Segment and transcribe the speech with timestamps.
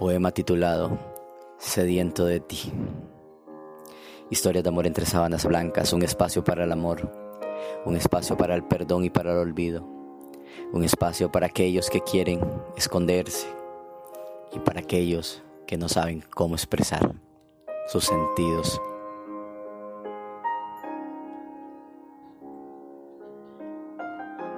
[0.00, 0.98] Poema titulado
[1.58, 2.72] Sediento de ti.
[4.30, 7.12] Historia de amor entre sábanas blancas, un espacio para el amor,
[7.84, 9.86] un espacio para el perdón y para el olvido,
[10.72, 12.40] un espacio para aquellos que quieren
[12.78, 13.46] esconderse
[14.54, 17.14] y para aquellos que no saben cómo expresar
[17.86, 18.80] sus sentidos.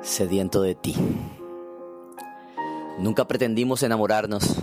[0.02, 0.95] Sediento de ti.
[3.01, 4.62] Nunca pretendimos enamorarnos.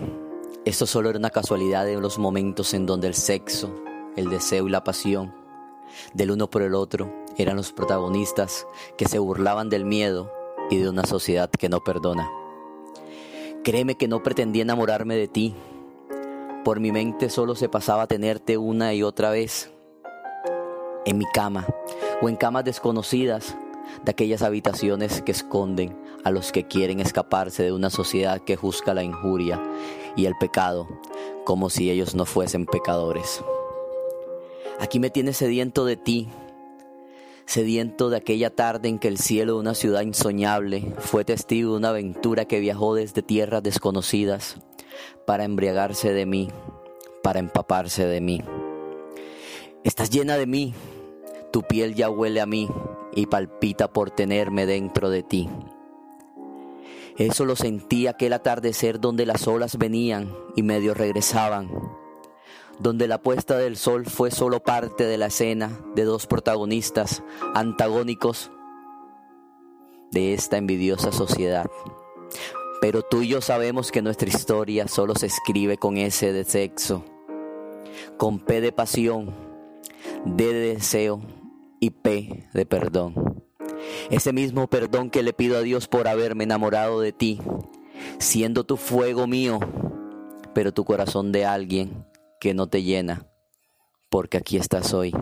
[0.66, 3.74] Esto solo era una casualidad de los momentos en donde el sexo,
[4.18, 5.34] el deseo y la pasión
[6.14, 10.32] del uno por el otro eran los protagonistas que se burlaban del miedo
[10.70, 12.30] y de una sociedad que no perdona.
[13.64, 15.56] Créeme que no pretendí enamorarme de ti.
[16.66, 19.72] Por mi mente solo se pasaba tenerte una y otra vez
[21.06, 21.66] en mi cama
[22.22, 23.56] o en camas desconocidas
[24.04, 28.94] de aquellas habitaciones que esconden a los que quieren escaparse de una sociedad que juzga
[28.94, 29.62] la injuria
[30.16, 30.88] y el pecado
[31.44, 33.44] como si ellos no fuesen pecadores.
[34.80, 36.30] Aquí me tienes sediento de ti,
[37.46, 41.78] sediento de aquella tarde en que el cielo de una ciudad insoñable fue testigo de
[41.78, 44.58] una aventura que viajó desde tierras desconocidas
[45.26, 46.50] para embriagarse de mí,
[47.24, 48.42] para empaparse de mí.
[49.84, 50.74] Estás llena de mí,
[51.52, 52.70] tu piel ya huele a mí
[53.14, 55.50] y palpita por tenerme dentro de ti.
[57.18, 61.70] Eso lo sentí aquel atardecer donde las olas venían y medio regresaban,
[62.80, 67.22] donde la puesta del sol fue solo parte de la escena de dos protagonistas
[67.54, 68.52] antagónicos
[70.12, 71.70] de esta envidiosa sociedad.
[72.80, 77.04] Pero tú y yo sabemos que nuestra historia solo se escribe con S de sexo,
[78.16, 79.36] con P de pasión,
[80.24, 81.22] D de deseo
[81.80, 83.44] y P de perdón.
[84.10, 87.40] Ese mismo perdón que le pido a Dios por haberme enamorado de ti,
[88.18, 89.60] siendo tu fuego mío,
[90.54, 92.06] pero tu corazón de alguien
[92.40, 93.28] que no te llena,
[94.10, 95.14] porque aquí estás hoy,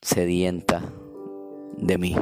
[0.00, 0.82] sedienta
[1.76, 2.16] de mí.